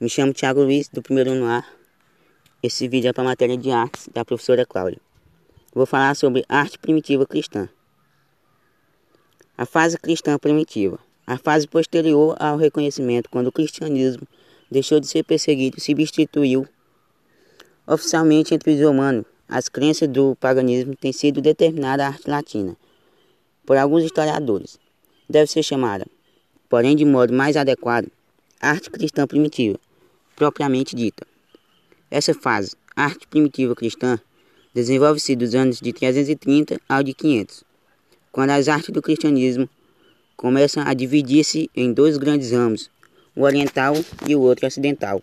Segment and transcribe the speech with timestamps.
[0.00, 1.64] Me chamo Thiago Luiz, do primeiro ano A.
[2.62, 5.00] Esse vídeo é para a matéria de artes da professora Cláudia.
[5.74, 7.68] Vou falar sobre arte primitiva cristã.
[9.56, 11.00] A fase cristã primitiva.
[11.26, 14.22] A fase posterior ao reconhecimento, quando o cristianismo
[14.70, 16.64] deixou de ser perseguido e substituiu
[17.84, 19.24] oficialmente entre os humanos.
[19.48, 22.76] As crenças do paganismo têm sido determinada a arte latina
[23.66, 24.78] por alguns historiadores.
[25.28, 26.06] Deve ser chamada,
[26.68, 28.06] porém de modo mais adequado,
[28.60, 29.76] arte cristã primitiva
[30.38, 31.26] propriamente dita.
[32.08, 34.20] Essa fase, arte primitiva cristã,
[34.72, 37.64] desenvolve-se dos anos de 330 ao de 500,
[38.30, 39.68] quando as artes do cristianismo
[40.36, 42.88] começam a dividir-se em dois grandes ramos,
[43.34, 43.94] o oriental
[44.28, 45.20] e o outro ocidental.